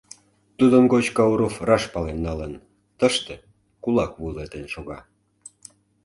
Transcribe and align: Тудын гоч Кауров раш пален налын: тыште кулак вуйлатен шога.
Тудын 0.57 0.83
гоч 0.93 1.05
Кауров 1.17 1.55
раш 1.67 1.83
пален 1.93 2.17
налын: 2.27 2.53
тыште 2.99 3.33
кулак 3.83 4.11
вуйлатен 4.19 4.65
шога. 4.73 4.99